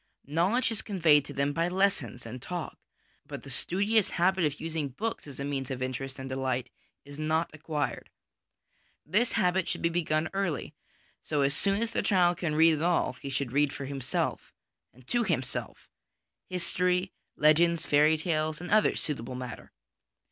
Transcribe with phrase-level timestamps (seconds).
[0.25, 2.75] Knowledge is conveyed to them by lessons and talk,
[3.27, 6.71] but the studious habit of using books as a means of interest and delight
[7.05, 8.09] is not acquired.
[9.05, 10.73] This habit should be begun early;
[11.21, 14.55] so soon as the child can read at all, he should read for himself,
[14.91, 15.87] and to himself,
[16.49, 19.71] history, legends, fairy tales, and other suitable matter.